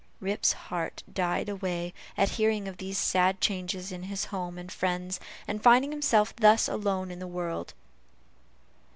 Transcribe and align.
Rip's 0.19 0.53
heart 0.53 1.03
died 1.13 1.47
away, 1.47 1.93
at 2.17 2.29
hearing 2.29 2.67
of 2.67 2.77
these 2.77 2.97
sad 2.97 3.39
changes 3.39 3.91
in 3.91 4.01
his 4.01 4.25
home 4.25 4.57
and 4.57 4.71
friends, 4.71 5.19
and 5.47 5.61
finding 5.61 5.91
himself 5.91 6.35
thus 6.37 6.67
alone 6.67 7.11
in 7.11 7.19
the 7.19 7.27
world. 7.27 7.75